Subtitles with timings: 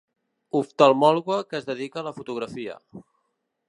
[0.59, 2.81] Oftalmòloga que es dedica a la fotografia.